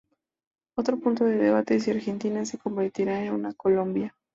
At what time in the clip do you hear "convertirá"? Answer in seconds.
2.57-3.23